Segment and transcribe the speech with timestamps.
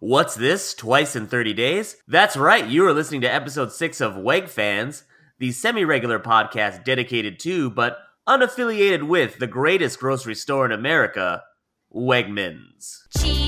[0.00, 0.74] What's this?
[0.74, 1.96] Twice in 30 days?
[2.06, 5.02] That's right, you are listening to episode 6 of Weg Fans,
[5.40, 7.98] the semi regular podcast dedicated to, but
[8.28, 11.42] unaffiliated with, the greatest grocery store in America,
[11.92, 13.08] Wegmans.
[13.18, 13.47] Cheese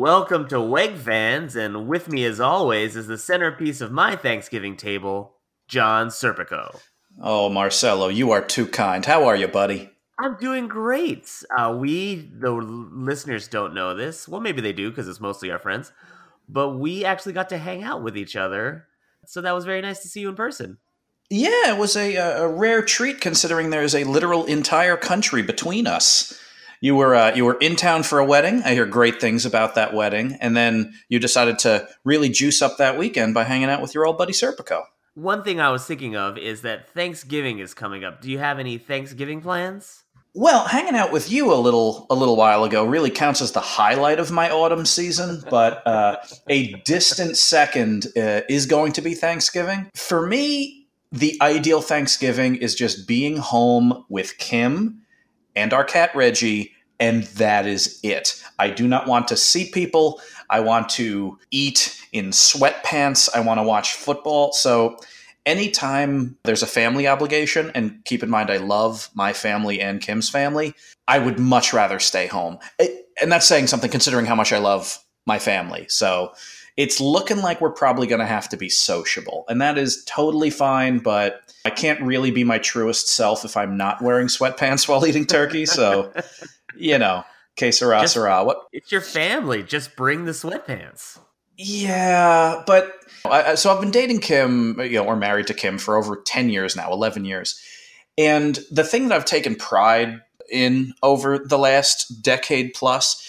[0.00, 4.74] Welcome to Weg Fans, and with me as always is the centerpiece of my Thanksgiving
[4.74, 5.34] table,
[5.68, 6.80] John Serpico.
[7.20, 9.04] Oh, Marcelo, you are too kind.
[9.04, 9.90] How are you, buddy?
[10.18, 11.30] I'm doing great.
[11.54, 14.26] Uh, we, the listeners, don't know this.
[14.26, 15.92] Well, maybe they do because it's mostly our friends.
[16.48, 18.86] But we actually got to hang out with each other.
[19.26, 20.78] So that was very nice to see you in person.
[21.28, 25.86] Yeah, it was a, a rare treat considering there is a literal entire country between
[25.86, 26.40] us.
[26.80, 28.62] You were uh, you were in town for a wedding.
[28.64, 32.78] I hear great things about that wedding, and then you decided to really juice up
[32.78, 34.84] that weekend by hanging out with your old buddy Serpico.
[35.14, 38.22] One thing I was thinking of is that Thanksgiving is coming up.
[38.22, 40.04] Do you have any Thanksgiving plans?
[40.32, 43.60] Well, hanging out with you a little a little while ago really counts as the
[43.60, 46.16] highlight of my autumn season, but uh,
[46.48, 49.90] a distant second uh, is going to be Thanksgiving.
[49.94, 54.99] For me, the ideal Thanksgiving is just being home with Kim
[55.56, 58.42] and our cat Reggie, and that is it.
[58.58, 60.20] I do not want to see people.
[60.50, 63.28] I want to eat in sweatpants.
[63.34, 64.52] I want to watch football.
[64.52, 64.96] So
[65.46, 70.28] anytime there's a family obligation, and keep in mind I love my family and Kim's
[70.28, 70.74] family,
[71.08, 72.58] I would much rather stay home.
[73.20, 75.86] And that's saying something considering how much I love my family.
[75.88, 76.32] So
[76.76, 79.44] it's looking like we're probably going to have to be sociable.
[79.48, 83.76] And that is totally fine, but I can't really be my truest self if I'm
[83.76, 85.66] not wearing sweatpants while eating turkey.
[85.66, 86.12] So,
[86.76, 87.24] you know,
[87.56, 88.44] que sera, Just- sera.
[88.44, 89.62] What, It's your family.
[89.62, 91.18] Just bring the sweatpants.
[91.58, 92.92] yeah, but
[93.24, 96.48] I, so I've been dating Kim, you know, or married to Kim for over 10
[96.48, 97.60] years now, 11 years.
[98.16, 100.20] And the thing that I've taken pride
[100.50, 103.24] in over the last decade plus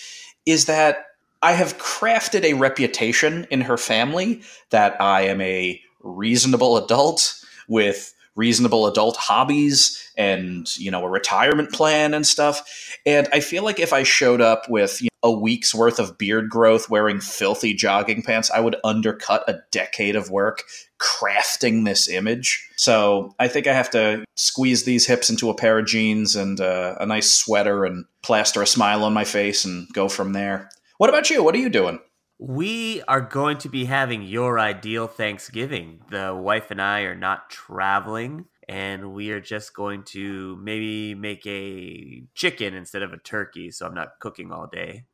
[0.45, 1.05] is that
[1.41, 8.13] I have crafted a reputation in her family that I am a reasonable adult with
[8.35, 12.97] reasonable adult hobbies and you know a retirement plan and stuff.
[13.05, 16.17] And i feel like if i showed up with you know, a week's worth of
[16.17, 20.63] beard growth wearing filthy jogging pants i would undercut a decade of work
[20.97, 22.69] crafting this image.
[22.77, 26.61] So i think i have to squeeze these hips into a pair of jeans and
[26.61, 30.69] uh, a nice sweater and plaster a smile on my face and go from there
[31.01, 31.97] what about you what are you doing
[32.37, 36.01] We are going to be having your ideal Thanksgiving.
[36.11, 41.43] The wife and I are not traveling, and we are just going to maybe make
[41.47, 45.05] a chicken instead of a turkey, so I'm not cooking all day.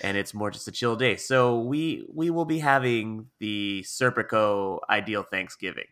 [0.00, 1.14] And it's more just a chill day.
[1.14, 5.90] So we we will be having the Serpico ideal Thanksgiving.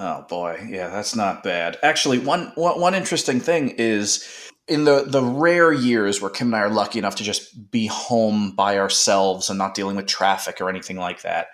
[0.00, 1.76] Oh boy, yeah, that's not bad.
[1.82, 4.24] Actually, one one, interesting thing is
[4.68, 7.88] in the the rare years where Kim and I are lucky enough to just be
[7.88, 11.48] home by ourselves and not dealing with traffic or anything like that,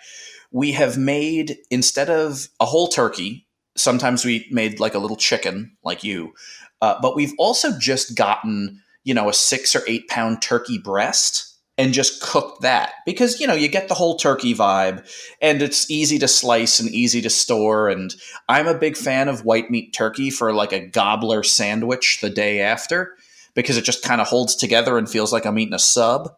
[0.52, 3.46] we have made instead of a whole turkey.
[3.76, 6.34] Sometimes we made like a little chicken, like you,
[6.82, 11.53] uh, but we've also just gotten you know a six or eight pound turkey breast
[11.76, 12.92] and just cook that.
[13.06, 15.06] Because you know you get the whole turkey vibe
[15.40, 18.14] and it's easy to slice and easy to store and
[18.48, 22.60] i'm a big fan of white meat turkey for like a gobbler sandwich the day
[22.60, 23.16] after
[23.54, 26.34] because it just kind of holds together and feels like i'm eating a sub.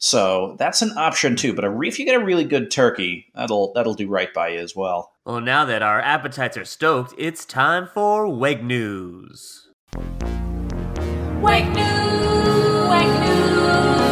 [0.00, 3.26] So that's an option too but a re- if you get a really good turkey
[3.34, 5.12] that'll that'll do right by you as well.
[5.24, 9.68] Well, now that our appetites are stoked, it's time for Weg News.
[11.42, 14.07] Wake news, wake news,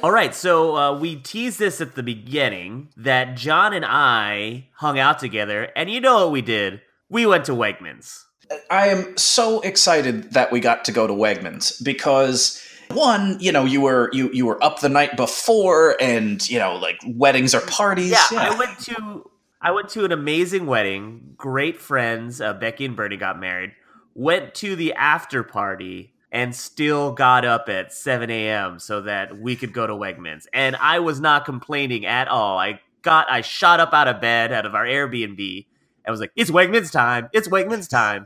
[0.00, 4.96] All right, so uh, we teased this at the beginning that John and I hung
[4.96, 6.80] out together, and you know what we did?
[7.08, 8.22] We went to Wegmans.
[8.70, 13.64] I am so excited that we got to go to Wegmans because one, you know,
[13.64, 17.60] you were you you were up the night before, and you know, like weddings or
[17.62, 18.12] parties.
[18.12, 19.28] Yeah, I went to
[19.60, 21.34] I went to an amazing wedding.
[21.36, 22.40] Great friends.
[22.40, 23.72] Uh, Becky and Bernie got married.
[24.14, 28.78] Went to the after party and still got up at 7 a.m.
[28.78, 30.46] so that we could go to Wegmans.
[30.52, 32.58] And I was not complaining at all.
[32.58, 35.66] I got I shot up out of bed out of our Airbnb
[36.04, 37.28] and was like, "It's Wegmans time!
[37.32, 38.24] It's Wegmans time!"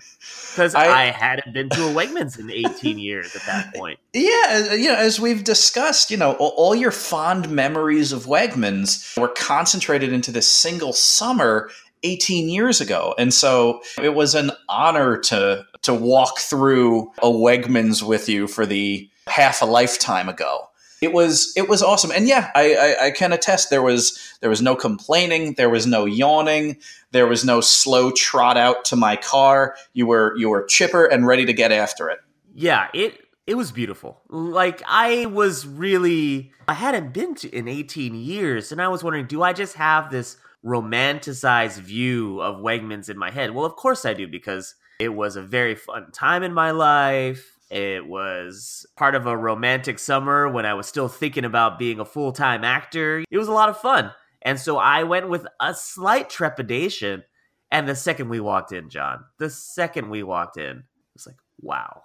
[0.51, 3.99] Because I- I, hadn't been to a Wegmans in 18 years at that point.
[4.15, 9.29] Yeah, you know, as we've discussed, you know, all your fond memories of Wegmans were
[9.29, 11.71] concentrated into this single summer
[12.03, 13.15] 18 years ago.
[13.19, 18.67] And so it was an honor to to walk through a Wegmans with you for
[18.67, 20.69] the half a lifetime ago.
[21.01, 22.13] It was it was awesome.
[22.13, 25.87] And yeah, I, I, I can attest there was there was no complaining, there was
[25.87, 26.77] no yawning,
[27.11, 29.75] there was no slow trot out to my car.
[29.95, 32.21] You were you were chipper and ready to get after it.
[32.55, 33.19] Yeah, it
[33.49, 34.21] it was beautiful.
[34.29, 39.27] Like I was really I hadn't been to in 18 years and I was wondering
[39.27, 43.53] do I just have this romanticized view of Wegmans in my head?
[43.53, 47.59] Well, of course I do because it was a very fun time in my life.
[47.70, 52.05] It was part of a romantic summer when I was still thinking about being a
[52.05, 53.25] full-time actor.
[53.31, 54.12] It was a lot of fun.
[54.43, 57.25] And so I went with a slight trepidation
[57.70, 61.37] and the second we walked in, John, the second we walked in, it was like,
[61.61, 62.03] wow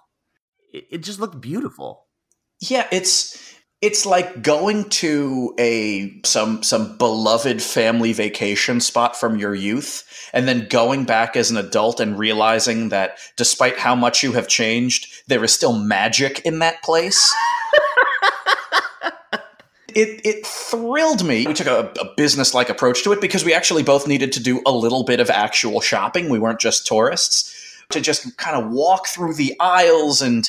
[0.72, 2.06] it, it just looked beautiful.
[2.60, 9.54] Yeah, it's it's like going to a some some beloved family vacation spot from your
[9.54, 14.32] youth and then going back as an adult and realizing that despite how much you
[14.32, 17.32] have changed, there is still magic in that place.
[19.94, 21.44] It, it thrilled me.
[21.44, 24.40] We took a, a business like approach to it because we actually both needed to
[24.40, 26.28] do a little bit of actual shopping.
[26.28, 27.54] We weren't just tourists.
[27.90, 30.48] To just kind of walk through the aisles and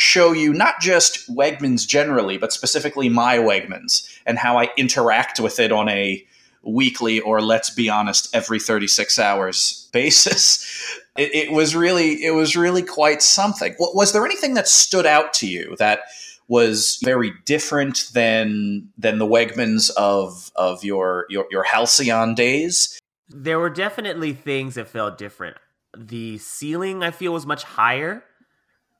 [0.00, 5.60] show you not just Wegmans generally, but specifically my Wegmans and how I interact with
[5.60, 6.26] it on a
[6.62, 10.98] weekly or let's be honest, every 36 hours basis.
[11.18, 13.76] It, it was really, it was really quite something.
[13.78, 16.00] Was there anything that stood out to you that
[16.48, 22.98] was very different than than the Wegmans of of your your, your Halcyon days?
[23.28, 25.58] There were definitely things that felt different.
[25.96, 28.24] The ceiling, I feel, was much higher.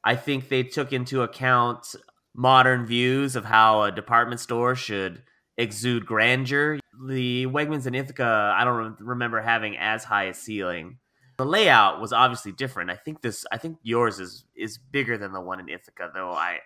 [0.04, 1.94] I think they took into account
[2.34, 5.22] modern views of how a department store should
[5.56, 6.78] exude grandeur.
[7.06, 10.98] The Wegmans in Ithaca, I don't remember having as high a ceiling.
[11.36, 12.90] The layout was obviously different.
[12.90, 16.30] I think this, I think yours is is bigger than the one in Ithaca, though.
[16.30, 16.58] I,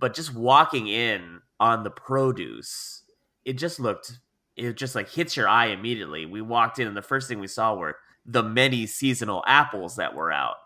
[0.00, 3.02] but just walking in on the produce,
[3.44, 4.18] it just looked,
[4.56, 6.24] it just like hits your eye immediately.
[6.24, 10.14] We walked in, and the first thing we saw were the many seasonal apples that
[10.14, 10.56] were out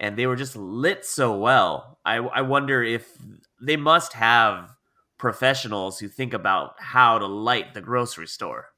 [0.00, 1.98] and they were just lit so well.
[2.04, 3.16] I, I wonder if
[3.60, 4.74] they must have
[5.18, 8.70] professionals who think about how to light the grocery store.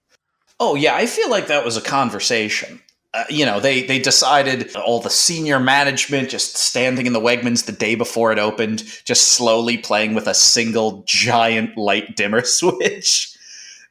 [0.58, 2.82] Oh yeah, I feel like that was a conversation.
[3.14, 7.66] Uh, you know, they they decided all the senior management just standing in the Wegmans
[7.66, 13.28] the day before it opened, just slowly playing with a single giant light dimmer switch.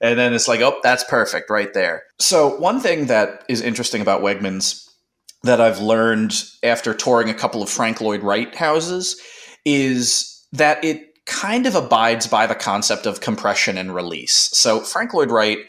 [0.02, 2.04] And then it's like, oh, that's perfect right there.
[2.20, 4.91] So, one thing that is interesting about Wegmans
[5.44, 9.20] that I've learned after touring a couple of Frank Lloyd Wright houses
[9.66, 14.34] is that it kind of abides by the concept of compression and release.
[14.34, 15.60] So, Frank Lloyd Wright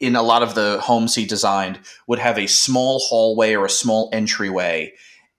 [0.00, 3.70] in a lot of the homes he designed would have a small hallway or a
[3.70, 4.92] small entryway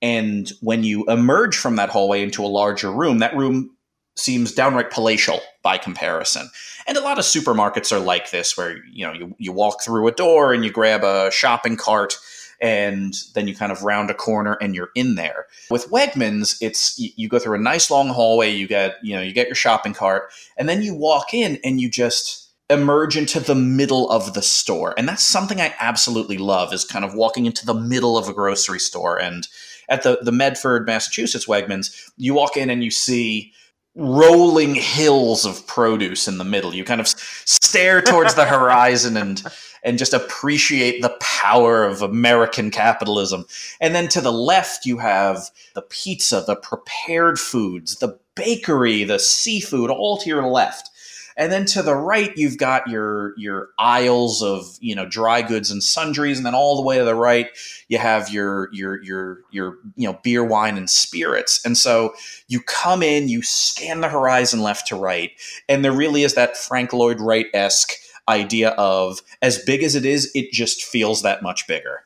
[0.04, 3.75] and when you emerge from that hallway into a larger room that room
[4.16, 6.50] seems downright palatial by comparison
[6.88, 10.08] and a lot of supermarkets are like this where you know you, you walk through
[10.08, 12.18] a door and you grab a shopping cart
[12.62, 16.98] and then you kind of round a corner and you're in there with wegmans it's
[16.98, 19.94] you, go through a nice long hallway you get you know you get your shopping
[19.94, 22.41] cart and then you walk in and you just
[22.72, 24.96] emerge into the middle of the store.
[24.98, 28.34] And that's something I absolutely love is kind of walking into the middle of a
[28.34, 29.22] grocery store.
[29.22, 29.48] And
[29.89, 33.51] at the, the Medford, Massachusetts Wegmans, you walk in and you see
[33.95, 36.74] rolling hills of produce in the middle.
[36.74, 39.43] You kind of stare towards the horizon and
[39.83, 43.45] and just appreciate the power of American capitalism.
[43.79, 49.17] And then to the left you have the pizza, the prepared foods, the bakery, the
[49.17, 50.90] seafood all to your left
[51.38, 55.72] and then to the right you've got your your aisles of you know dry goods
[55.72, 56.38] and sundries.
[56.38, 57.50] And then all the way to the right
[57.88, 61.66] you have your your your your you know beer wine and spirits.
[61.66, 62.14] And so
[62.48, 65.32] you come in you scan the horizon left to right.
[65.68, 67.94] And there really is that frank lloyd wright-esque
[68.28, 72.04] idea of as big as it is it just feels that much bigger.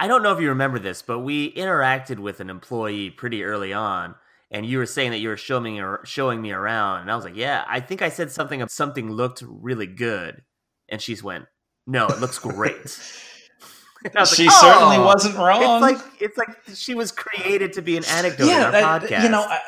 [0.00, 3.74] I don't know if you remember this, but we interacted with an employee pretty early
[3.74, 4.14] on,
[4.50, 7.24] and you were saying that you were showing me showing me around, and I was
[7.24, 10.42] like, "Yeah, I think I said something something looked really good,"
[10.88, 11.46] and she's went,
[11.86, 12.98] "No, it looks great."
[14.02, 17.12] And I was she like, certainly "Oh." wasn't wrong It's like it's like she was
[17.12, 19.22] created to be an anecdote in our podcast.
[19.22, 19.60] you know I,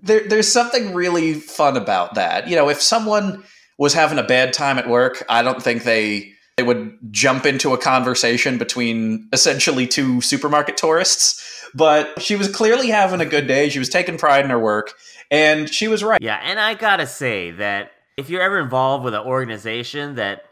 [0.00, 3.44] there, there's something really fun about that you know if someone
[3.76, 7.72] was having a bad time at work i don't think they they would jump into
[7.72, 11.61] a conversation between essentially two supermarket tourists.
[11.74, 13.68] But she was clearly having a good day.
[13.68, 14.92] She was taking pride in her work,
[15.30, 16.20] and she was right.
[16.20, 20.42] Yeah, and I gotta say that if you're ever involved with an organization that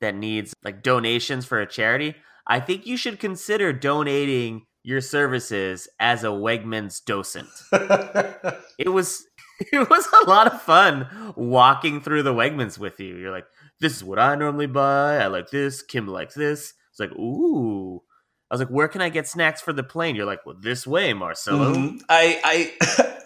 [0.00, 2.14] that needs like donations for a charity,
[2.46, 7.48] I think you should consider donating your services as a Wegmans docent.
[8.78, 9.26] it was
[9.72, 13.16] it was a lot of fun walking through the Wegmans with you.
[13.16, 13.46] You're like,
[13.80, 15.18] this is what I normally buy.
[15.18, 15.82] I like this.
[15.82, 16.74] Kim likes this.
[16.90, 18.02] It's like, ooh.
[18.50, 20.14] I was like, where can I get snacks for the plane?
[20.14, 21.74] You're like, well, this way, Marcelo.
[21.74, 22.00] Mhm.
[22.08, 23.16] I I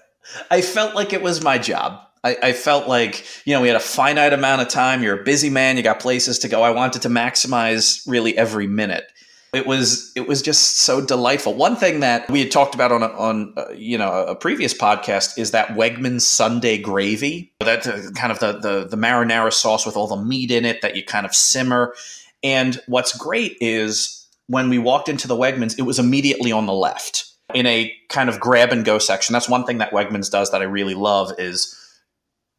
[0.50, 2.00] I felt like it was my job.
[2.22, 5.02] I, I felt like you know we had a finite amount of time.
[5.02, 5.76] You're a busy man.
[5.76, 6.62] You got places to go.
[6.62, 9.10] I wanted to maximize really every minute.
[9.52, 11.54] It was it was just so delightful.
[11.54, 14.72] One thing that we had talked about on a, on uh, you know a previous
[14.72, 17.52] podcast is that Wegmans Sunday gravy.
[17.60, 20.82] That uh, kind of the, the the marinara sauce with all the meat in it
[20.82, 21.94] that you kind of simmer.
[22.42, 24.19] And what's great is
[24.50, 28.28] when we walked into the Wegmans, it was immediately on the left in a kind
[28.28, 29.32] of grab and go section.
[29.32, 31.76] That's one thing that Wegmans does that I really love is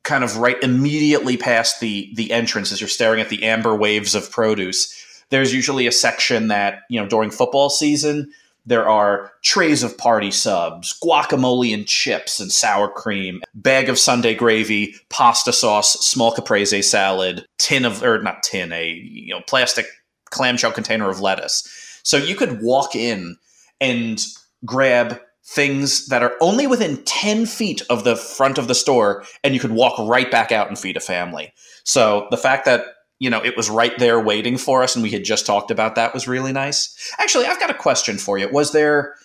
[0.05, 4.15] kind of right immediately past the the entrance as you're staring at the amber waves
[4.15, 4.97] of produce.
[5.31, 8.31] There's usually a section that, you know, during football season,
[8.65, 14.33] there are trays of party subs, guacamole and chips and sour cream, bag of Sunday
[14.33, 19.87] gravy, pasta sauce, small caprese salad, tin of or not tin, a you know, plastic
[20.29, 21.67] clamshell container of lettuce.
[22.03, 23.37] So you could walk in
[23.79, 24.25] and
[24.65, 29.53] grab things that are only within 10 feet of the front of the store and
[29.53, 31.51] you could walk right back out and feed a family.
[31.83, 32.85] So the fact that
[33.19, 35.95] you know it was right there waiting for us and we had just talked about
[35.95, 36.95] that was really nice.
[37.19, 38.49] Actually, I've got a question for you.
[38.49, 39.15] Was there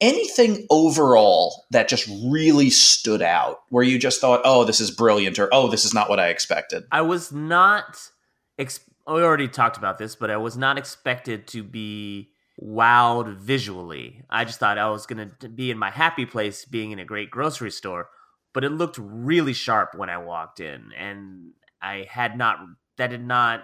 [0.00, 5.38] anything overall that just really stood out where you just thought, "Oh, this is brilliant,"
[5.38, 6.84] or "Oh, this is not what I expected"?
[6.90, 8.10] I was not.
[9.06, 14.22] Oh, we already talked about this, but I was not expected to be wowed visually.
[14.28, 17.04] I just thought I was going to be in my happy place being in a
[17.04, 18.08] great grocery store,
[18.52, 20.90] but it looked really sharp when I walked in.
[20.98, 22.58] And I had not,
[22.96, 23.62] that did not,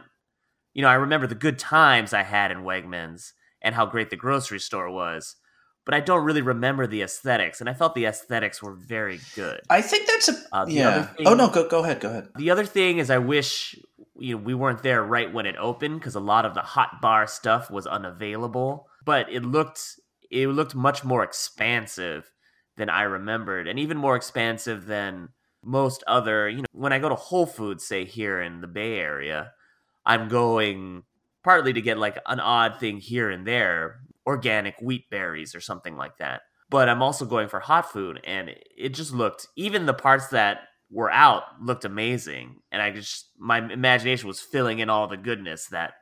[0.75, 4.17] you know, I remember the good times I had in Wegmans and how great the
[4.17, 5.37] grocery store was.
[5.85, 9.61] But I don't really remember the aesthetics, and I felt the aesthetics were very good.
[9.69, 11.03] I think that's a Uh, yeah.
[11.07, 12.29] thing- oh no, go go ahead, go ahead.
[12.37, 13.75] The other thing is, I wish
[14.17, 17.01] you know we weren't there right when it opened because a lot of the hot
[17.01, 18.87] bar stuff was unavailable.
[19.05, 19.83] But it looked
[20.31, 22.31] it looked much more expansive
[22.77, 25.31] than I remembered, and even more expansive than
[25.65, 26.49] most other.
[26.49, 29.53] You know, when I go to Whole Foods, say here in the Bay Area,
[30.07, 31.03] I'm going
[31.45, 35.97] partly to get like an odd thing here and there, organic wheat berries or something
[35.97, 36.43] like that.
[36.71, 40.61] But I'm also going for hot food, and it just looked even the parts that
[40.91, 45.67] were out looked amazing, and I just my imagination was filling in all the goodness
[45.67, 45.95] that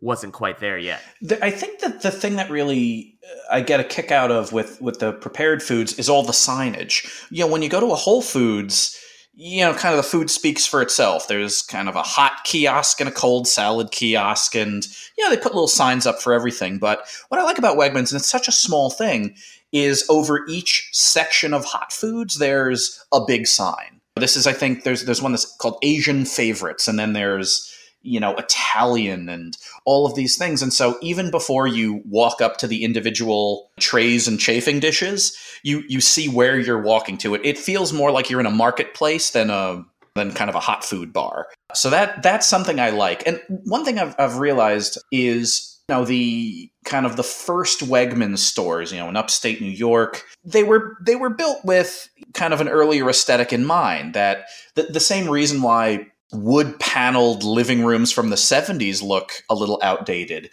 [0.00, 1.02] wasn't quite there yet.
[1.42, 4.80] I think that the thing that really uh, I get a kick out of with
[4.80, 7.26] with the prepared foods is all the signage.
[7.30, 8.98] You know, when you go to a Whole Foods,
[9.34, 11.28] you know, kind of the food speaks for itself.
[11.28, 15.40] There's kind of a hot kiosk and a cold salad kiosk, and you know they
[15.40, 16.78] put little signs up for everything.
[16.78, 19.34] But what I like about Wegmans, and it's such a small thing,
[19.72, 24.00] is over each section of hot foods there's a big sign.
[24.16, 28.20] This is, I think, there's there's one that's called Asian favorites, and then there's you
[28.20, 30.62] know Italian and all of these things.
[30.62, 35.82] And so even before you walk up to the individual trays and chafing dishes, you
[35.88, 37.42] you see where you're walking to it.
[37.44, 40.84] It feels more like you're in a marketplace than a than kind of a hot
[40.84, 41.48] food bar.
[41.74, 43.26] So that that's something I like.
[43.26, 48.92] And one thing I've I've realized is know the kind of the first Wegmans stores,
[48.92, 52.68] you know, in upstate New York, they were they were built with kind of an
[52.68, 54.14] earlier aesthetic in mind.
[54.14, 59.54] That the, the same reason why wood paneled living rooms from the 70s look a
[59.54, 60.50] little outdated.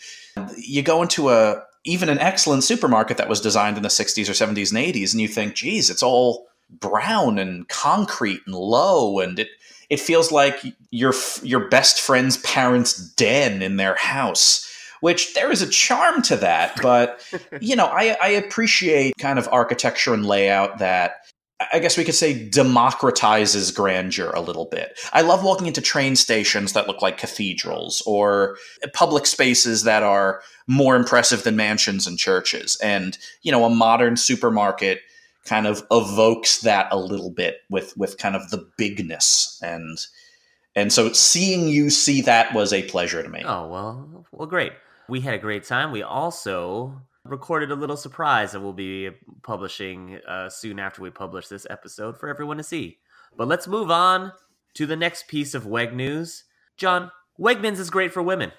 [0.57, 4.33] You go into a even an excellent supermarket that was designed in the 60s or
[4.33, 9.39] 70s and 80s and you think, "Geez, it's all brown and concrete and low and
[9.39, 9.49] it
[9.89, 14.65] it feels like your your best friend's parents' den in their house."
[14.99, 17.21] Which there is a charm to that, but
[17.61, 21.17] you know, I, I appreciate kind of architecture and layout that
[21.73, 24.99] I guess we could say democratizes grandeur a little bit.
[25.11, 28.57] I love walking into train stations that look like cathedrals or
[28.93, 32.77] public spaces that are more impressive than mansions and churches.
[32.83, 35.01] And, you know, a modern supermarket
[35.45, 39.97] kind of evokes that a little bit with with kind of the bigness and
[40.75, 43.41] and so seeing you see that was a pleasure to me.
[43.43, 44.73] Oh well, well, great.
[45.09, 45.91] We had a great time.
[45.91, 49.11] We also recorded a little surprise that we'll be
[49.43, 52.99] publishing uh, soon after we publish this episode for everyone to see.
[53.35, 54.33] But let's move on
[54.75, 56.43] to the next piece of Weg news.
[56.77, 58.51] John, Wegmans is great for women.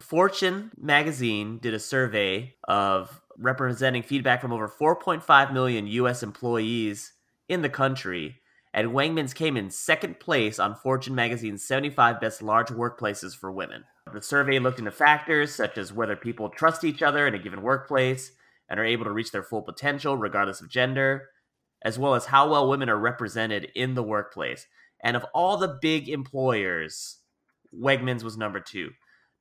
[0.00, 7.12] Fortune magazine did a survey of representing feedback from over 4.5 million US employees
[7.48, 8.40] in the country,
[8.72, 13.84] and Wegmans came in second place on Fortune magazine's 75 best large workplaces for women.
[14.12, 17.62] The survey looked into factors such as whether people trust each other in a given
[17.62, 18.32] workplace
[18.68, 21.30] and are able to reach their full potential regardless of gender,
[21.82, 24.66] as well as how well women are represented in the workplace.
[25.02, 27.18] And of all the big employers,
[27.78, 28.90] Wegmans was number two.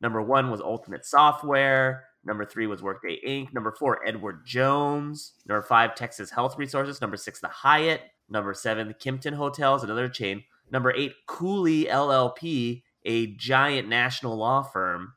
[0.01, 2.05] Number one was Ultimate Software.
[2.25, 3.53] Number three was Workday Inc.
[3.53, 5.33] Number four, Edward Jones.
[5.45, 7.01] Number five, Texas Health Resources.
[7.01, 8.01] Number six, the Hyatt.
[8.29, 10.43] Number seven, the Kimpton Hotels, another chain.
[10.71, 15.13] Number eight, Cooley LLP, a giant national law firm.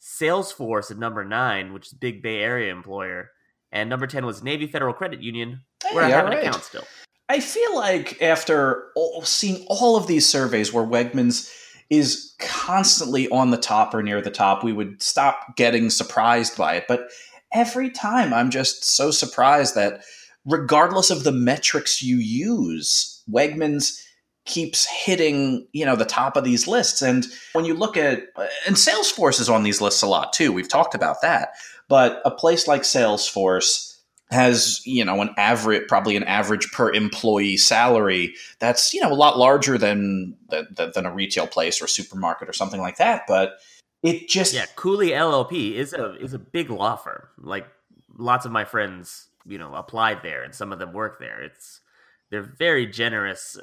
[0.00, 3.30] Salesforce at number nine, which is Big Bay Area employer.
[3.72, 5.60] And number 10 was Navy Federal Credit Union,
[5.92, 6.84] where Hey, I have all an account still.
[7.28, 11.52] I feel like after all, seeing all of these surveys where Wegmans
[11.90, 16.76] is constantly on the top or near the top, we would stop getting surprised by
[16.76, 16.84] it.
[16.88, 17.10] But
[17.52, 20.02] every time I'm just so surprised that
[20.46, 24.02] regardless of the metrics you use, Wegmans
[24.48, 27.00] keeps hitting, you know, the top of these lists.
[27.02, 28.24] And when you look at
[28.66, 30.52] and Salesforce is on these lists a lot too.
[30.52, 31.50] We've talked about that.
[31.88, 33.86] But a place like Salesforce
[34.30, 39.14] has you know an average probably an average per employee salary that's you know a
[39.14, 43.58] lot larger than than, than a retail place or supermarket or something like that but
[44.02, 47.22] it just Yeah, Cooley LLP is a is a big law firm.
[47.38, 47.66] Like
[48.16, 51.42] lots of my friends, you know, applied there and some of them work there.
[51.42, 51.80] It's
[52.30, 53.58] they're very generous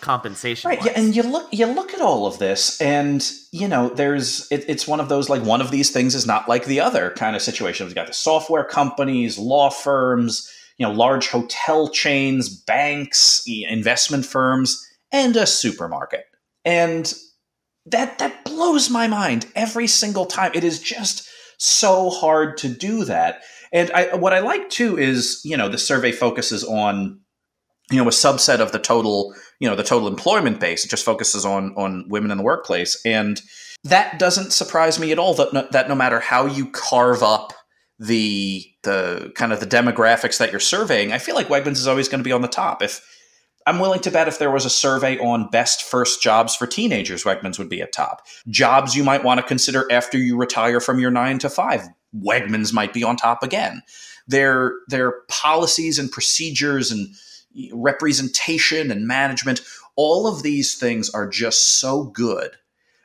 [0.00, 0.68] compensation.
[0.68, 4.50] Right, yeah, and you look you look at all of this, and you know, there's
[4.50, 7.10] it, it's one of those like one of these things is not like the other
[7.10, 7.90] kind of situations.
[7.90, 14.86] You got the software companies, law firms, you know, large hotel chains, banks, investment firms,
[15.12, 16.24] and a supermarket,
[16.64, 17.12] and
[17.86, 20.52] that that blows my mind every single time.
[20.54, 23.42] It is just so hard to do that.
[23.72, 27.20] And I, what I like too is, you know, the survey focuses on,
[27.90, 30.84] you know, a subset of the total you know the total employment base.
[30.84, 33.40] It just focuses on on women in the workplace, and
[33.84, 35.34] that doesn't surprise me at all.
[35.34, 37.52] That no, that no matter how you carve up
[37.98, 42.08] the the kind of the demographics that you're surveying, I feel like Wegmans is always
[42.08, 42.82] going to be on the top.
[42.82, 43.00] If
[43.66, 47.24] I'm willing to bet if there was a survey on best first jobs for teenagers,
[47.24, 48.26] Wegmans would be at top.
[48.48, 52.72] Jobs you might want to consider after you retire from your nine to five, Wegmans
[52.72, 53.82] might be on top again.
[54.26, 57.08] Their their policies and procedures and
[57.72, 59.60] representation and management,
[59.96, 62.56] all of these things are just so good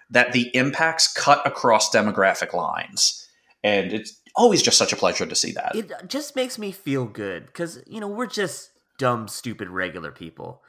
[0.09, 3.27] that the impacts cut across demographic lines.
[3.63, 5.75] And it's always just such a pleasure to see that.
[5.75, 10.61] It just makes me feel good because you know we're just dumb, stupid, regular people,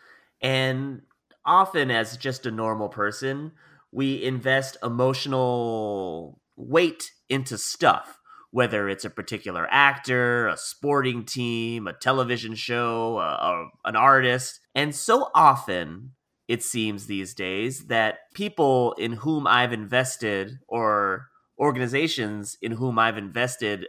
[0.42, 1.02] and
[1.44, 3.52] often as just a normal person,
[3.92, 8.19] we invest emotional weight into stuff
[8.52, 14.60] whether it's a particular actor, a sporting team, a television show, a, a, an artist.
[14.74, 16.12] And so often,
[16.48, 23.18] it seems these days, that people in whom I've invested or organizations in whom I've
[23.18, 23.86] invested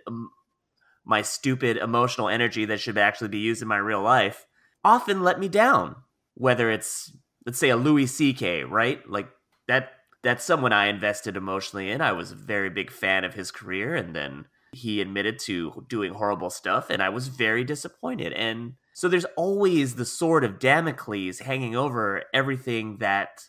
[1.05, 4.45] my stupid emotional energy that should actually be used in my real life
[4.83, 5.95] often let me down.
[6.35, 7.11] Whether it's,
[7.45, 9.07] let's say, a Louis C.K., right?
[9.09, 9.29] Like
[9.67, 9.93] that.
[10.23, 11.99] That's someone I invested emotionally in.
[11.99, 16.13] I was a very big fan of his career, and then he admitted to doing
[16.13, 18.33] horrible stuff, and I was very disappointed.
[18.33, 23.47] And so there's always the sword of Damocles hanging over everything that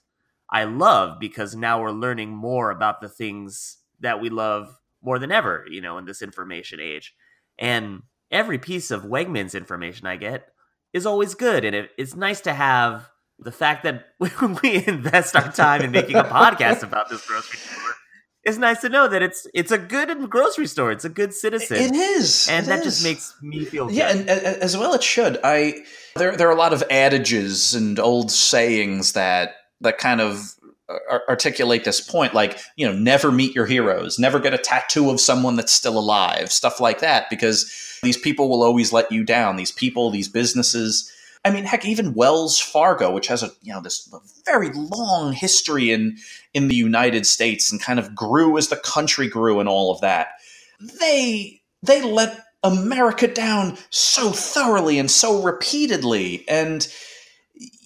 [0.50, 5.32] I love because now we're learning more about the things that we love more than
[5.32, 7.14] ever, you know, in this information age.
[7.58, 10.48] And every piece of Wegmans information I get
[10.92, 11.64] is always good.
[11.64, 13.08] And it, it's nice to have
[13.38, 14.08] the fact that
[14.62, 17.94] we invest our time in making a podcast about this grocery store.
[18.44, 20.90] It's nice to know that it's it's a good grocery store.
[20.90, 21.76] It's a good citizen.
[21.76, 22.84] It is, and it that is.
[22.84, 23.90] just makes me feel.
[23.90, 25.38] Yeah, and, and as well it should.
[25.44, 25.84] I
[26.16, 30.54] there there are a lot of adages and old sayings that that kind of
[31.28, 35.20] articulate this point like you know never meet your heroes never get a tattoo of
[35.20, 39.56] someone that's still alive stuff like that because these people will always let you down
[39.56, 41.10] these people these businesses
[41.44, 44.12] i mean heck even wells fargo which has a you know this
[44.44, 46.16] very long history in
[46.54, 50.00] in the united states and kind of grew as the country grew and all of
[50.00, 50.28] that
[51.00, 56.44] they they let america down so thoroughly and so repeatedly.
[56.48, 56.86] And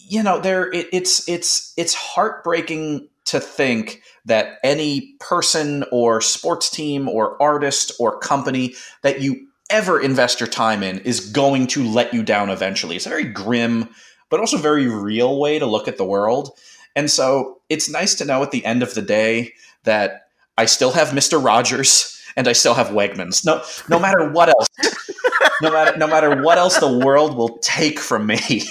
[0.08, 6.70] you know there it, it's it's it's heartbreaking to think that any person or sports
[6.70, 11.84] team or artist or company that you ever invest your time in is going to
[11.84, 13.88] let you down eventually it's a very grim
[14.28, 16.50] but also very real way to look at the world
[16.94, 19.52] and so it's nice to know at the end of the day
[19.84, 20.26] that
[20.58, 23.44] I still have Mister Rogers, and I still have Wegmans.
[23.44, 24.68] No, no matter what else,
[25.62, 28.62] no matter no matter what else the world will take from me,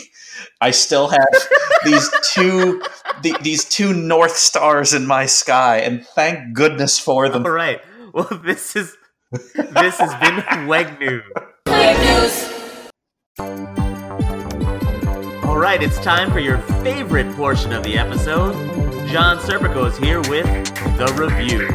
[0.62, 1.48] I still have
[1.86, 2.82] these two
[3.22, 7.46] the, these two north stars in my sky, and thank goodness for them.
[7.46, 7.82] All right.
[8.14, 8.96] Well, this is
[9.32, 11.24] this has been Weg News.
[11.66, 12.52] Player news.
[15.44, 18.54] All right, it's time for your favorite portion of the episode.
[19.08, 20.46] John Serpico is here with
[20.98, 21.70] the review.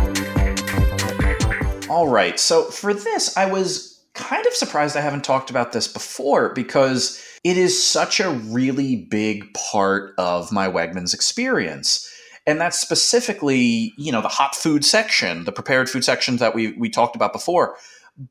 [1.88, 2.38] All right.
[2.38, 7.24] So for this, I was kind of surprised I haven't talked about this before because
[7.42, 12.09] it is such a really big part of my Wegmans experience.
[12.46, 16.72] And that's specifically, you know, the hot food section, the prepared food section that we
[16.72, 17.76] we talked about before.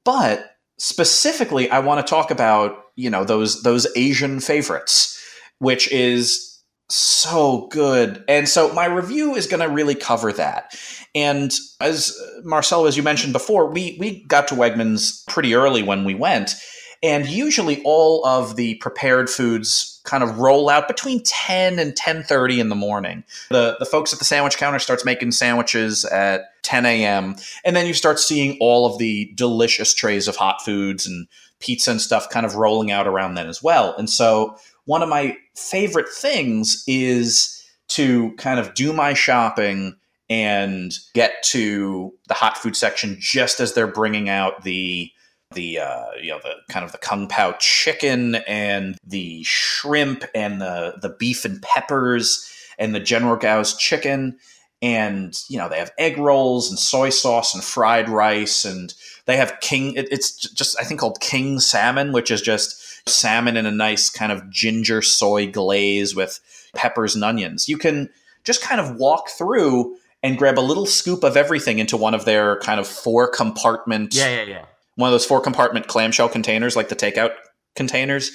[0.04, 5.20] But specifically, I want to talk about, you know, those those Asian favorites,
[5.60, 8.24] which is so good.
[8.28, 10.76] And so my review is going to really cover that.
[11.14, 16.04] And as Marcelo, as you mentioned before, we we got to Wegmans pretty early when
[16.04, 16.56] we went,
[17.02, 22.60] and usually all of the prepared foods kind of roll out between 10 and 10.30
[22.60, 23.24] in the morning.
[23.50, 27.88] The, the folks at the sandwich counter starts making sandwiches at 10 a.m and then
[27.88, 31.28] you start seeing all of the delicious trays of hot foods and
[31.60, 33.96] pizza and stuff kind of rolling out around then as well.
[33.98, 39.96] And so one of my favorite things is to kind of do my shopping
[40.30, 45.12] and get to the hot food section just as they're bringing out the
[45.52, 50.62] the uh, you know the kind of the kung pao chicken and the shrimp and
[50.62, 54.38] the the beef and peppers and the General Gao's chicken
[54.82, 58.94] and you know they have egg rolls and soy sauce and fried rice and
[59.26, 63.58] they have king it, it's just I think called king salmon which is just salmon
[63.58, 66.40] in a nice kind of ginger soy glaze with
[66.76, 67.68] peppers and onions.
[67.68, 68.10] You can
[68.44, 72.26] just kind of walk through and grab a little scoop of everything into one of
[72.26, 74.66] their kind of four compartment Yeah, yeah, yeah.
[75.00, 77.32] One of those four compartment clamshell containers like the takeout
[77.76, 78.32] containers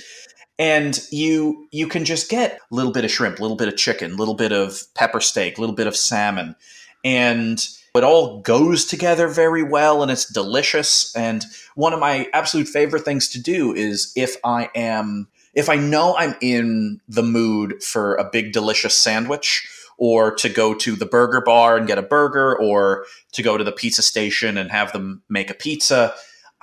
[0.59, 3.77] and you you can just get a little bit of shrimp a little bit of
[3.77, 6.57] chicken a little bit of pepper steak a little bit of salmon
[7.05, 12.67] and it all goes together very well and it's delicious and one of my absolute
[12.67, 17.83] favorite things to do is if i am if i know i'm in the mood
[17.83, 22.03] for a big delicious sandwich or to go to the burger bar and get a
[22.03, 26.15] burger or to go to the pizza station and have them make a pizza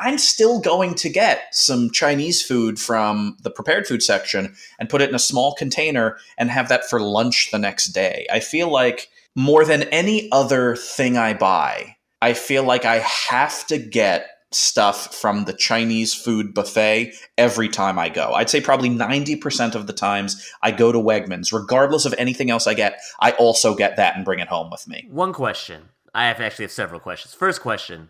[0.02, 5.02] I'm still going to get some Chinese food from the prepared food section and put
[5.02, 8.26] it in a small container and have that for lunch the next day.
[8.32, 13.68] I feel like more than any other thing I buy, I feel like I have
[13.68, 18.34] to get stuff from the Chinese food buffet every time I go.
[18.34, 22.66] I'd say probably 90% of the times I go to Wegmans, regardless of anything else
[22.66, 25.08] I get, I also get that and bring it home with me.
[25.12, 25.90] One question.
[26.14, 27.34] I have actually have several questions.
[27.34, 28.10] First question: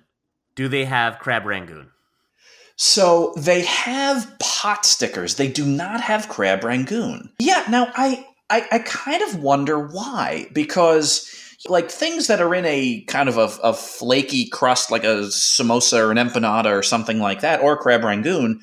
[0.55, 1.91] Do they have crab rangoon?
[2.75, 5.35] So they have pot stickers.
[5.35, 7.31] They do not have crab rangoon.
[7.39, 11.29] Yeah, now I, I I kind of wonder why because
[11.67, 15.99] like things that are in a kind of a, a flaky crust like a samosa
[15.99, 18.59] or an empanada or something like that or crab rangoon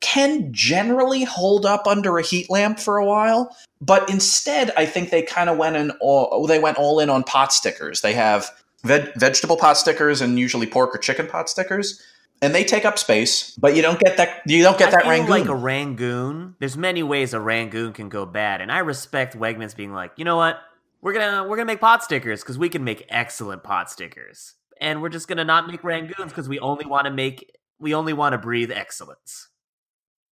[0.00, 5.10] can generally hold up under a heat lamp for a while but instead i think
[5.10, 8.50] they kind of went in all they went all in on pot stickers they have
[8.84, 12.02] veg- vegetable pot stickers and usually pork or chicken pot stickers
[12.42, 14.42] and they take up space, but you don't get that.
[14.44, 15.30] You don't get that I feel rangoon.
[15.30, 16.56] like a rangoon.
[16.58, 20.24] There's many ways a rangoon can go bad, and I respect Wegmans being like, you
[20.24, 20.58] know what,
[21.00, 25.00] we're gonna we're gonna make pot stickers because we can make excellent pot stickers, and
[25.00, 28.32] we're just gonna not make rangoons because we only want to make we only want
[28.32, 29.48] to breathe excellence.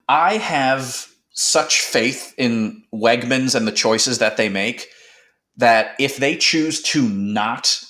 [0.08, 4.88] I have such faith in Wegmans and the choices that they make
[5.56, 7.80] that if they choose to not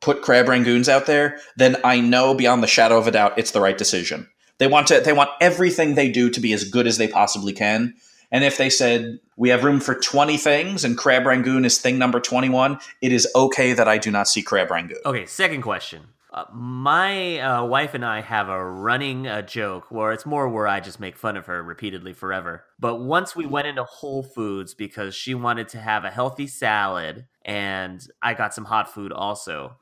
[0.00, 3.50] put crab rangoons out there, then I know beyond the shadow of a doubt it's
[3.50, 4.28] the right decision.
[4.58, 7.52] They want to they want everything they do to be as good as they possibly
[7.52, 7.94] can.
[8.30, 11.98] And if they said we have room for 20 things and crab rangoon is thing
[11.98, 14.98] number 21, it is okay that I do not see crab rangoon.
[15.06, 16.08] Okay, second question.
[16.30, 20.68] Uh, my uh, wife and I have a running uh, joke where it's more where
[20.68, 22.64] I just make fun of her repeatedly forever.
[22.78, 27.26] But once we went into Whole Foods because she wanted to have a healthy salad
[27.46, 29.78] and I got some hot food also.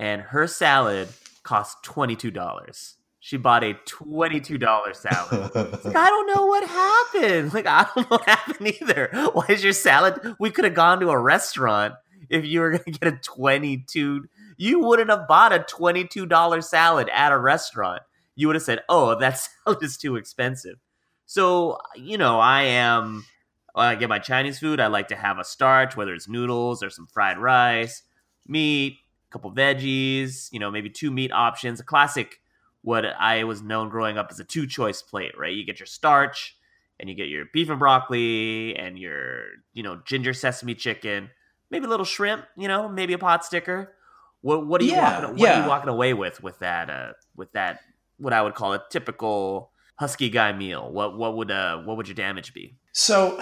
[0.00, 1.08] And her salad
[1.42, 2.94] cost $22.
[3.20, 5.54] She bought a $22 salad.
[5.54, 7.54] Like, I don't know what happened.
[7.54, 9.10] Like, I don't know what happened either.
[9.34, 10.36] Why is your salad?
[10.40, 11.94] We could have gone to a restaurant
[12.30, 14.24] if you were to get a 22
[14.60, 18.02] you wouldn't have bought a $22 salad at a restaurant.
[18.36, 20.76] You would have said, "Oh, that salad is too expensive."
[21.24, 23.24] So, you know, I am
[23.72, 26.82] when I get my Chinese food, I like to have a starch, whether it's noodles
[26.82, 28.02] or some fried rice,
[28.46, 28.98] meat,
[29.30, 31.80] couple veggies, you know, maybe two meat options.
[31.80, 32.40] A classic,
[32.82, 35.52] what I was known growing up as a two choice plate, right?
[35.54, 36.56] You get your starch
[36.98, 41.30] and you get your beef and broccoli and your, you know, ginger sesame chicken,
[41.70, 43.94] maybe a little shrimp, you know, maybe a pot sticker.
[44.42, 47.12] What what are you Yeah, walking, what are you walking away with with that uh
[47.36, 47.80] with that
[48.18, 50.90] what I would call a typical husky guy meal?
[50.90, 52.74] What what would uh what would your damage be?
[52.92, 53.38] So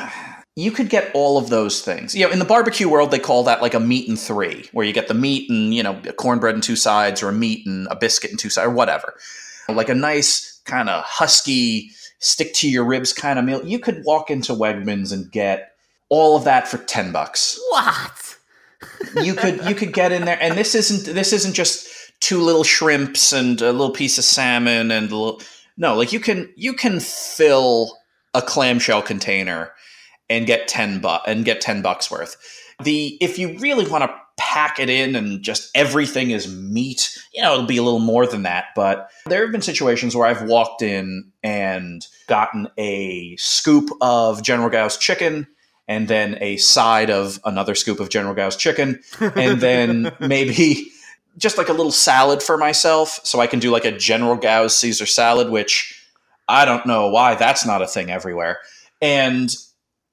[0.57, 2.17] you could get all of those things.
[2.17, 4.85] You know, in the barbecue world, they call that like a meat and three, where
[4.85, 7.87] you get the meat and you know cornbread and two sides, or a meat and
[7.91, 9.15] a biscuit and two sides, or whatever.
[9.69, 13.65] Like a nice kind of husky, stick to your ribs kind of meal.
[13.65, 15.73] You could walk into Wegmans and get
[16.09, 17.59] all of that for ten bucks.
[17.71, 18.25] What?
[19.23, 21.89] You could you could get in there, and this isn't this isn't just
[22.21, 25.41] two little shrimps and a little piece of salmon and a little
[25.79, 27.97] no, like you can you can fill
[28.35, 29.73] a clamshell container
[30.29, 32.37] and get 10 bu- and get 10 bucks worth.
[32.83, 37.43] The if you really want to pack it in and just everything is meat, you
[37.43, 40.43] know, it'll be a little more than that, but there have been situations where I've
[40.43, 45.47] walked in and gotten a scoop of General Gao's chicken
[45.87, 50.91] and then a side of another scoop of General Gao's chicken and then maybe
[51.39, 54.77] just like a little salad for myself so I can do like a General Gao's
[54.77, 55.95] Caesar salad which
[56.49, 58.59] I don't know why that's not a thing everywhere.
[59.01, 59.55] And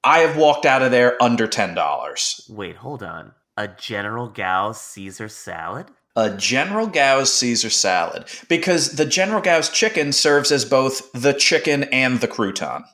[0.04, 2.50] I have walked out of there under $10.
[2.50, 3.32] Wait, hold on.
[3.56, 5.86] A General Gao's Caesar salad?
[6.14, 11.84] A General Gao's Caesar salad because the General Gao's chicken serves as both the chicken
[11.84, 12.84] and the crouton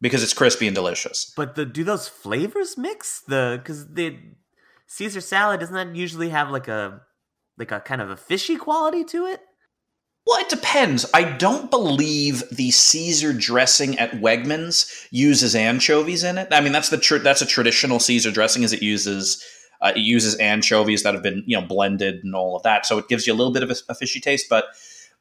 [0.00, 1.32] because it's crispy and delicious.
[1.36, 3.20] But the do those flavors mix?
[3.20, 4.16] The because the
[4.86, 7.00] Caesar salad doesn't that usually have like a
[7.58, 9.40] like a kind of a fishy quality to it?
[10.26, 11.06] Well, it depends.
[11.14, 16.48] I don't believe the Caesar dressing at Wegmans uses anchovies in it.
[16.50, 19.42] I mean, that's the tr- that's a traditional Caesar dressing, is it uses
[19.80, 22.98] uh, it uses anchovies that have been you know blended and all of that, so
[22.98, 24.48] it gives you a little bit of a, a fishy taste.
[24.50, 24.66] But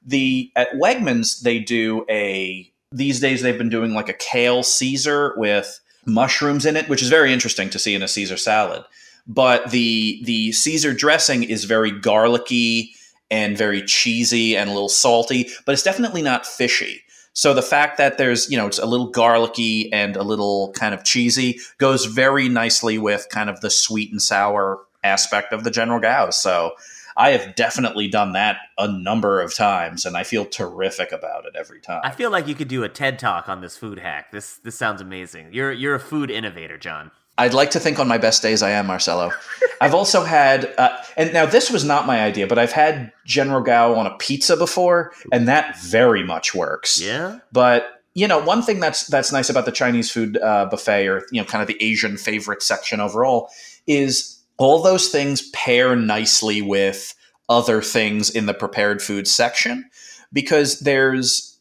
[0.06, 5.34] the at Wegmans they do a these days they've been doing like a kale Caesar
[5.38, 8.84] with mushrooms in it, which is very interesting to see in a Caesar salad.
[9.28, 12.94] But the the Caesar dressing is very garlicky
[13.30, 17.02] and very cheesy and a little salty, but it's definitely not fishy.
[17.34, 20.96] So the fact that there's, you know, it's a little garlicky and a little kind
[20.96, 25.70] of cheesy goes very nicely with kind of the sweet and sour aspect of the
[25.70, 26.36] General Gao's.
[26.36, 26.72] So
[27.16, 31.56] I have definitely done that a number of times and I feel terrific about it
[31.56, 32.02] every time.
[32.04, 34.32] I feel like you could do a TED talk on this food hack.
[34.32, 35.50] This this sounds amazing.
[35.52, 37.12] You're you're a food innovator, John.
[37.38, 39.32] I'd like to think on my best days I am, Marcelo.
[39.80, 43.62] I've also had, uh, and now this was not my idea, but I've had General
[43.62, 47.00] Gao on a pizza before, and that very much works.
[47.00, 47.40] Yeah.
[47.52, 51.24] But you know, one thing that's that's nice about the Chinese food uh, buffet, or
[51.32, 53.50] you know, kind of the Asian favorite section overall,
[53.86, 57.14] is all those things pair nicely with
[57.48, 59.88] other things in the prepared food section
[60.34, 61.58] because there's,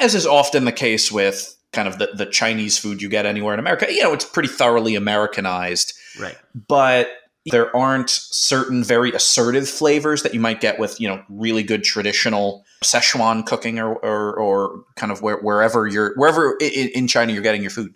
[0.00, 3.54] as is often the case with kind of the, the Chinese food you get anywhere
[3.54, 6.36] in America, you know, it's pretty thoroughly Americanized Right.
[6.66, 7.08] but
[7.46, 11.84] there aren't certain very assertive flavors that you might get with you know really good
[11.84, 17.42] traditional Szechuan cooking or or, or kind of where, wherever you're wherever in China you're
[17.42, 17.94] getting your food.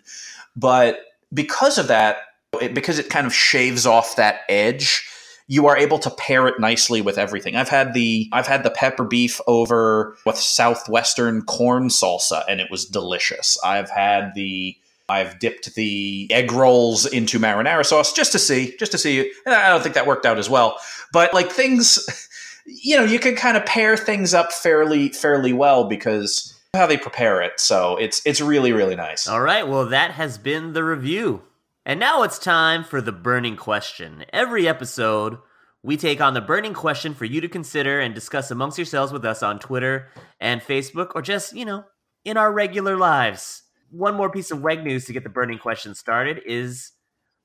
[0.55, 0.99] But
[1.33, 2.17] because of that,
[2.61, 5.07] it, because it kind of shaves off that edge,
[5.47, 7.55] you are able to pair it nicely with everything.
[7.55, 12.71] I've had the I've had the pepper beef over with southwestern corn salsa, and it
[12.71, 13.57] was delicious.
[13.63, 14.77] I've had the
[15.09, 19.31] I've dipped the egg rolls into marinara sauce just to see, just to see.
[19.45, 20.77] And I don't think that worked out as well.
[21.11, 22.29] But like things,
[22.65, 26.97] you know, you can kind of pair things up fairly, fairly well because how they
[26.97, 27.59] prepare it.
[27.59, 29.27] So it's it's really, really nice.
[29.27, 31.41] All right, well, that has been the review.
[31.85, 34.23] And now it's time for the burning question.
[34.31, 35.37] Every episode,
[35.81, 39.25] we take on the burning question for you to consider and discuss amongst yourselves with
[39.25, 40.07] us on Twitter
[40.39, 41.83] and Facebook, or just, you know,
[42.23, 43.63] in our regular lives.
[43.89, 46.93] One more piece of Weg news to get the burning question started is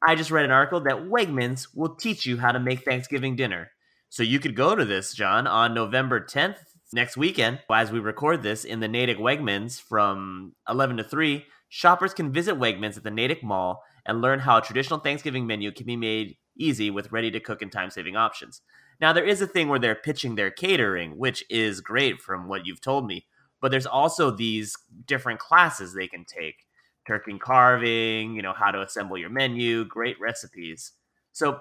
[0.06, 3.72] I just read an article that Wegmans will teach you how to make Thanksgiving dinner.
[4.08, 6.58] So you could go to this, John, on November 10th,
[6.92, 11.44] next weekend, as we record this in the Natick Wegmans from 11 to 3.
[11.68, 15.70] Shoppers can visit Wegmans at the Natick Mall and learn how a traditional Thanksgiving menu
[15.70, 18.62] can be made easy with ready to cook and time saving options.
[19.00, 22.66] Now, there is a thing where they're pitching their catering, which is great from what
[22.66, 23.26] you've told me,
[23.60, 24.74] but there's also these
[25.06, 26.66] different classes they can take
[27.06, 30.92] turkey carving, you know, how to assemble your menu, great recipes.
[31.32, 31.60] So,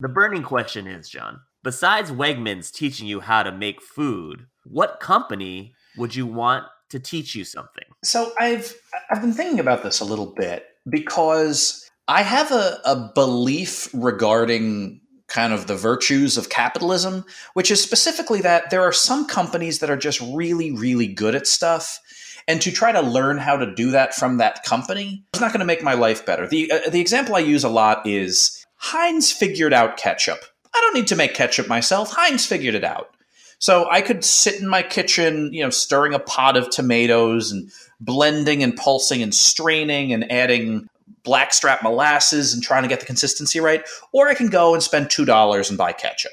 [0.00, 5.74] the burning question is, John, besides Wegmans teaching you how to make food, what company
[5.96, 7.84] would you want to teach you something?
[8.04, 8.74] So I've
[9.10, 15.00] I've been thinking about this a little bit because I have a, a belief regarding
[15.28, 19.90] kind of the virtues of capitalism, which is specifically that there are some companies that
[19.90, 22.00] are just really, really good at stuff.
[22.48, 25.60] And to try to learn how to do that from that company is not going
[25.60, 26.48] to make my life better.
[26.48, 30.38] The, uh, the example I use a lot is Heinz figured out ketchup.
[30.74, 32.10] I don't need to make ketchup myself.
[32.10, 33.14] Heinz figured it out.
[33.58, 37.70] So I could sit in my kitchen, you know, stirring a pot of tomatoes and
[38.00, 40.88] blending and pulsing and straining and adding
[41.24, 45.08] blackstrap molasses and trying to get the consistency right, or I can go and spend
[45.08, 46.32] $2 and buy ketchup.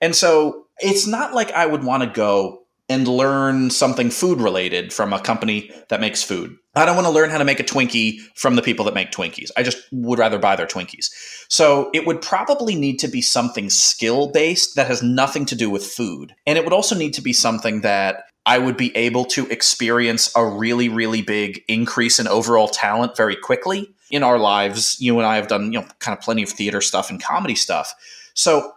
[0.00, 4.92] And so it's not like I would want to go and learn something food related
[4.92, 6.56] from a company that makes food.
[6.76, 9.10] I don't want to learn how to make a Twinkie from the people that make
[9.10, 9.50] Twinkies.
[9.56, 11.10] I just would rather buy their Twinkies.
[11.48, 15.70] So it would probably need to be something skill based that has nothing to do
[15.70, 16.34] with food.
[16.46, 20.30] And it would also need to be something that I would be able to experience
[20.36, 23.92] a really, really big increase in overall talent very quickly.
[24.10, 26.80] In our lives, you and I have done, you know, kind of plenty of theater
[26.80, 27.92] stuff and comedy stuff.
[28.34, 28.72] So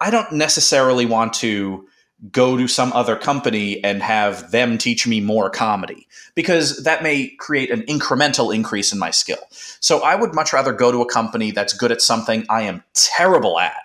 [0.00, 1.86] I don't necessarily want to
[2.30, 7.28] go to some other company and have them teach me more comedy because that may
[7.38, 9.42] create an incremental increase in my skill.
[9.80, 12.84] So I would much rather go to a company that's good at something I am
[12.94, 13.82] terrible at.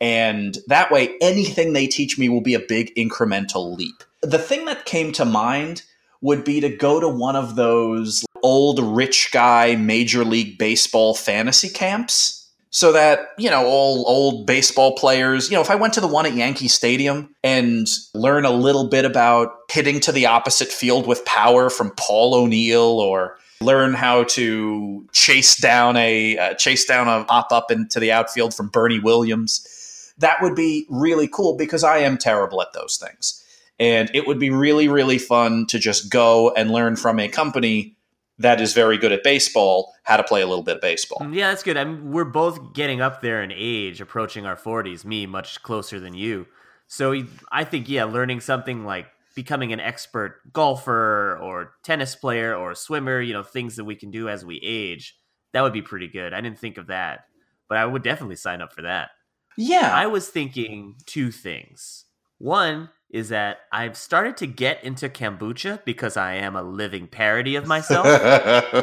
[0.00, 4.64] And that way, anything they teach me will be a big incremental leap the thing
[4.64, 5.82] that came to mind
[6.20, 11.68] would be to go to one of those old rich guy major league baseball fantasy
[11.68, 12.43] camps
[12.74, 16.08] so that you know all old baseball players you know if i went to the
[16.08, 21.06] one at yankee stadium and learn a little bit about hitting to the opposite field
[21.06, 27.06] with power from paul o'neill or learn how to chase down a uh, chase down
[27.06, 31.84] a pop up into the outfield from bernie williams that would be really cool because
[31.84, 33.40] i am terrible at those things.
[33.80, 37.93] And it would be really, really fun to just go and learn from a company
[38.38, 41.18] that is very good at baseball how to play a little bit of baseball.
[41.20, 41.76] Mm, yeah, that's good.
[41.76, 46.00] I mean, we're both getting up there in age, approaching our 40s, me much closer
[46.00, 46.46] than you.
[46.86, 52.74] So I think, yeah, learning something like becoming an expert golfer or tennis player or
[52.74, 55.16] swimmer, you know, things that we can do as we age,
[55.52, 56.32] that would be pretty good.
[56.32, 57.26] I didn't think of that,
[57.68, 59.10] but I would definitely sign up for that.
[59.56, 59.92] Yeah.
[59.94, 62.04] I was thinking two things.
[62.38, 67.54] One, is that I've started to get into kombucha because I am a living parody
[67.54, 68.02] of myself.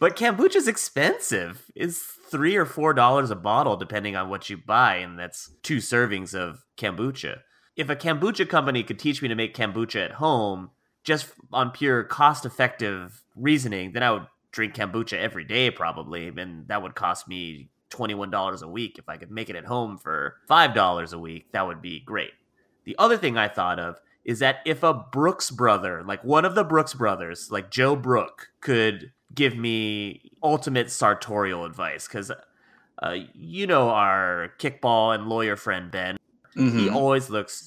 [0.00, 1.70] but kombucha's expensive.
[1.74, 5.76] It's three or four dollars a bottle, depending on what you buy, and that's two
[5.76, 7.40] servings of kombucha.
[7.76, 10.70] If a kombucha company could teach me to make kombucha at home,
[11.04, 16.66] just on pure cost effective reasoning, then I would drink kombucha every day probably, and
[16.68, 18.98] that would cost me $21 a week.
[18.98, 22.30] If I could make it at home for $5 a week, that would be great.
[22.84, 26.54] The other thing I thought of is that if a Brooks brother, like one of
[26.54, 32.30] the Brooks brothers, like Joe Brook, could give me ultimate sartorial advice, because
[33.02, 36.16] uh, you know our kickball and lawyer friend Ben,
[36.56, 36.78] mm-hmm.
[36.78, 37.60] he always looks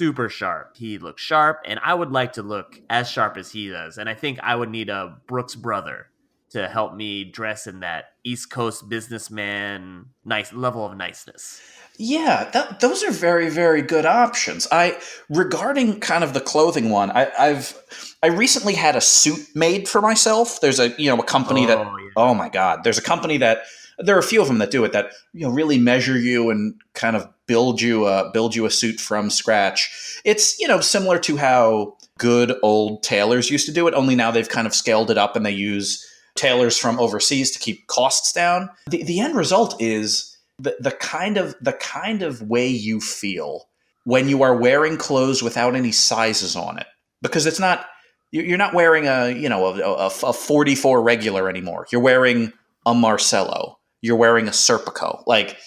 [0.00, 0.76] super sharp.
[0.76, 3.98] He looks sharp, and I would like to look as sharp as he does.
[3.98, 6.08] And I think I would need a Brooks brother
[6.50, 11.60] to help me dress in that East Coast businessman nice level of niceness.
[11.98, 14.66] Yeah, that, those are very, very good options.
[14.72, 17.76] I regarding kind of the clothing one, I, have
[18.22, 20.60] I recently had a suit made for myself.
[20.60, 22.08] There's a you know a company oh, that yeah.
[22.16, 23.64] oh my god, there's a company that
[23.98, 26.48] there are a few of them that do it that you know really measure you
[26.48, 30.20] and kind of build you a build you a suit from scratch.
[30.24, 34.30] It's you know similar to how good old tailors used to do it, only now
[34.30, 36.06] they've kind of scaled it up and they use
[36.40, 38.70] tailors from overseas to keep costs down.
[38.88, 43.68] The the end result is the, the kind of the kind of way you feel
[44.04, 46.86] when you are wearing clothes without any sizes on it.
[47.22, 47.86] Because it's not
[48.32, 51.86] you're not wearing a you know a, a, a 44 regular anymore.
[51.90, 52.52] You're wearing
[52.86, 55.22] a marcello you're wearing a serpico.
[55.26, 55.58] Like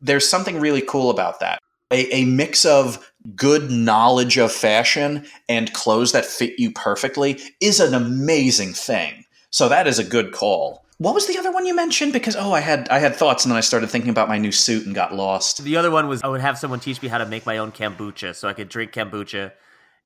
[0.00, 1.58] there's something really cool about that.
[1.90, 7.80] A, a mix of good knowledge of fashion and clothes that fit you perfectly is
[7.80, 11.74] an amazing thing so that is a good call what was the other one you
[11.76, 12.12] mentioned?
[12.12, 14.50] Because oh, I had I had thoughts, and then I started thinking about my new
[14.50, 15.62] suit and got lost.
[15.62, 17.70] The other one was I would have someone teach me how to make my own
[17.70, 19.52] kombucha, so I could drink kombucha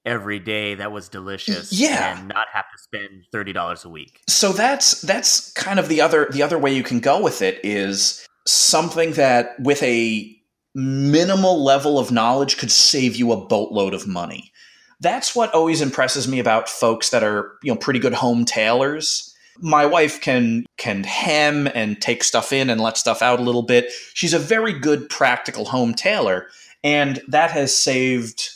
[0.05, 0.75] every day.
[0.75, 1.73] That was delicious.
[1.73, 4.21] Yeah, and not have to spend thirty dollars a week.
[4.29, 7.59] So that's that's kind of the other the other way you can go with it
[7.65, 10.31] is something that with a
[10.75, 14.53] minimal level of knowledge could save you a boatload of money.
[15.01, 19.32] That's what always impresses me about folks that are you know pretty good home tailors
[19.59, 23.63] my wife can can hem and take stuff in and let stuff out a little
[23.63, 23.93] bit.
[24.15, 26.49] She's a very good practical home tailor,
[26.83, 28.51] and that has saved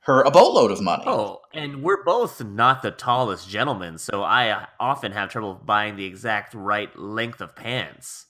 [0.00, 1.04] her a boatload of money.
[1.06, 6.04] Oh, and we're both not the tallest gentlemen, so I often have trouble buying the
[6.04, 8.26] exact right length of pants.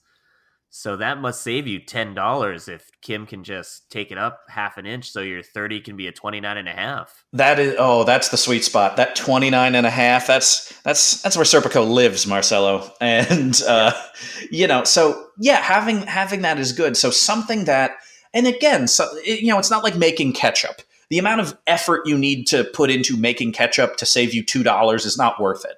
[0.77, 4.85] So that must save you $10 if Kim can just take it up half an
[4.85, 7.23] inch so your 30 can be a 29 and a half.
[7.31, 8.97] That is oh, that's the sweet spot.
[8.97, 12.91] That 29 and a half, that's that's that's where Serpico lives, Marcelo.
[12.99, 13.93] And uh
[14.51, 16.97] you know, so yeah, having having that is good.
[16.97, 17.91] So something that
[18.33, 20.81] and again, so it, you know, it's not like making ketchup.
[21.09, 25.05] The amount of effort you need to put into making ketchup to save you $2
[25.05, 25.77] is not worth it.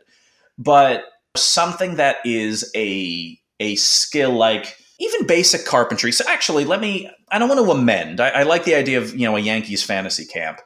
[0.57, 1.03] But
[1.35, 6.11] something that is a a skill like even basic carpentry.
[6.11, 7.09] So actually, let me.
[7.29, 8.19] I don't want to amend.
[8.19, 10.59] I, I like the idea of you know a Yankees fantasy camp,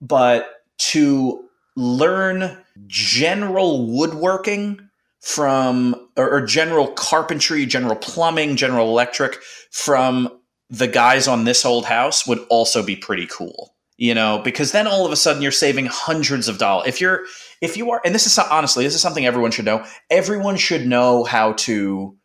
[0.00, 0.48] but
[0.78, 4.88] to learn general woodworking
[5.20, 9.38] from or, or general carpentry, general plumbing, general electric
[9.70, 10.28] from
[10.70, 13.74] the guys on this old house would also be pretty cool.
[13.96, 16.86] You know, because then all of a sudden you're saving hundreds of dollars.
[16.86, 17.24] If you're
[17.60, 19.84] if you are and this is honestly, this is something everyone should know.
[20.08, 22.16] Everyone should know how to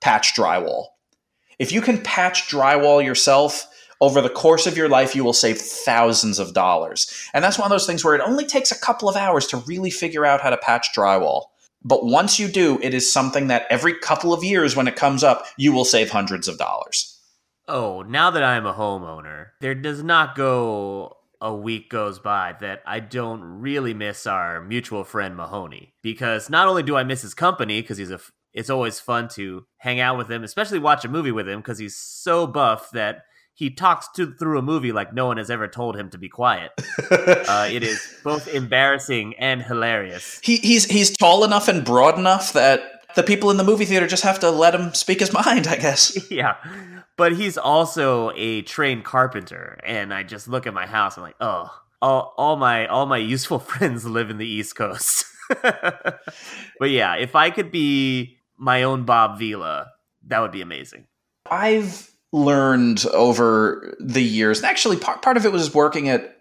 [0.00, 0.86] patch drywall.
[1.58, 3.66] If you can patch drywall yourself,
[4.00, 7.10] over the course of your life, you will save thousands of dollars.
[7.32, 9.58] And that's one of those things where it only takes a couple of hours to
[9.58, 11.46] really figure out how to patch drywall.
[11.82, 15.22] But once you do, it is something that every couple of years when it comes
[15.22, 17.18] up, you will save hundreds of dollars.
[17.68, 22.82] Oh, now that I'm a homeowner, there does not go a week goes by that
[22.86, 25.94] I don't really miss our mutual friend Mahoney.
[26.02, 28.20] Because not only do I miss his company, because he's a
[28.56, 31.78] it's always fun to hang out with him, especially watch a movie with him because
[31.78, 35.68] he's so buff that he talks to, through a movie like no one has ever
[35.68, 36.72] told him to be quiet.
[37.10, 40.40] uh, it is both embarrassing and hilarious.
[40.42, 44.06] He, he's he's tall enough and broad enough that the people in the movie theater
[44.06, 46.18] just have to let him speak his mind, I guess.
[46.30, 46.56] yeah.
[47.18, 51.16] But he's also a trained carpenter, and I just look at my house.
[51.16, 54.76] And I'm like, oh, all, all my all my useful friends live in the East
[54.76, 55.26] Coast.
[55.62, 59.88] but yeah, if I could be my own Bob Vila,
[60.26, 61.06] that would be amazing.
[61.50, 66.36] I've learned over the years, and actually part, part of it was working at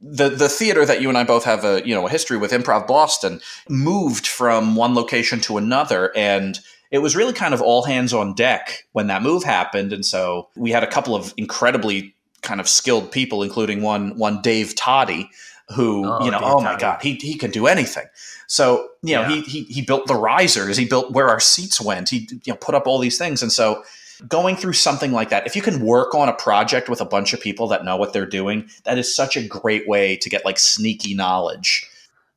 [0.00, 2.52] the the theater that you and I both have a you know a history with
[2.52, 6.60] Improv Boston moved from one location to another and
[6.92, 10.48] it was really kind of all hands on deck when that move happened and so
[10.56, 15.28] we had a couple of incredibly kind of skilled people including one one Dave Toddy
[15.74, 18.06] who oh, you know oh my god he he can do anything
[18.46, 19.28] so you know, yeah.
[19.28, 22.56] he, he he built the risers, he built where our seats went, he you know
[22.56, 23.82] put up all these things, and so
[24.28, 27.34] going through something like that, if you can work on a project with a bunch
[27.34, 30.44] of people that know what they're doing, that is such a great way to get
[30.44, 31.88] like sneaky knowledge.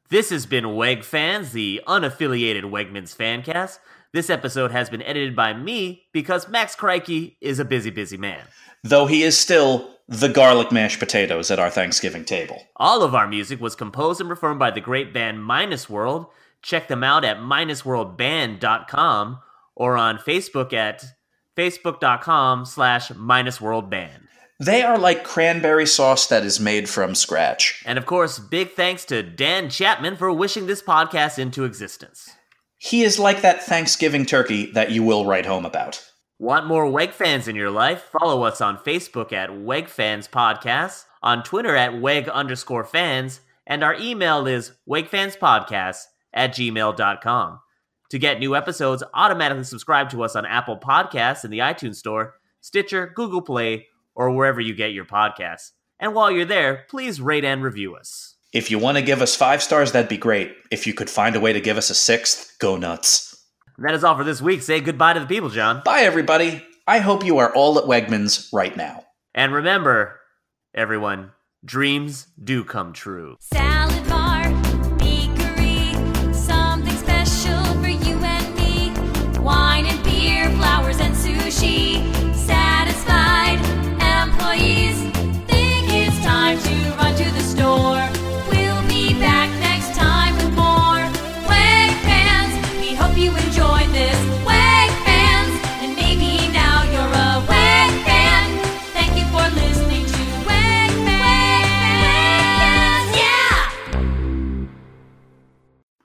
[0.09, 3.77] This has been Weg Fans, the unaffiliated Wegmans fancast.
[4.11, 8.41] This episode has been edited by me because Max Crikey is a busy, busy man.
[8.83, 12.59] Though he is still the garlic mashed potatoes at our Thanksgiving table.
[12.77, 16.25] All of our music was composed and performed by the great band Minus World.
[16.63, 19.39] Check them out at minusworldband.com
[19.75, 21.05] or on Facebook at
[21.55, 24.21] facebook.com slash minusworldband.
[24.59, 27.83] They are like cranberry sauce that is made from scratch.
[27.85, 32.31] And of course, big thanks to Dan Chapman for wishing this podcast into existence.
[32.81, 36.01] He is like that Thanksgiving turkey that you will write home about.
[36.39, 38.09] Want more WEG fans in your life?
[38.17, 43.83] Follow us on Facebook at WEG Fans Podcast, on Twitter at WEG underscore fans, and
[43.83, 47.59] our email is WEGFansPodcast at gmail.com.
[48.11, 52.35] To get new episodes, automatically subscribe to us on Apple Podcasts in the iTunes Store,
[52.61, 55.71] Stitcher, Google Play, or wherever you get your podcasts.
[55.99, 58.37] And while you're there, please rate and review us.
[58.51, 60.55] If you want to give us five stars, that'd be great.
[60.71, 63.35] If you could find a way to give us a sixth, go nuts.
[63.77, 64.61] That is all for this week.
[64.63, 65.81] Say goodbye to the people, John.
[65.85, 66.65] Bye, everybody.
[66.87, 69.05] I hope you are all at Wegmans right now.
[69.35, 70.19] And remember,
[70.73, 71.31] everyone,
[71.63, 73.37] dreams do come true.
[73.39, 73.98] Salad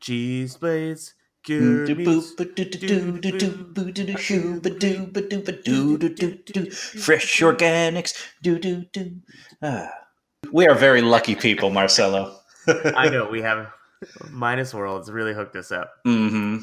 [0.05, 1.15] Cheese plates,
[1.49, 2.35] meats,
[7.03, 8.13] Fresh organics.
[9.63, 9.89] Ah.
[10.53, 12.39] We are very lucky people, Marcelo.
[12.69, 13.73] I know we have
[14.31, 15.91] minus worlds really hooked us up.
[16.05, 16.59] hmm